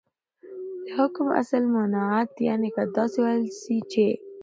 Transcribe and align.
دحكم 0.87 1.27
اصل، 1.39 1.61
ممانعت 1.73 2.29
دى 2.37 2.43
يعني 2.49 2.67
كه 2.75 2.83
داسي 2.95 3.19
وويل 3.21 3.45
سي 3.61 3.77
چې 3.91 4.07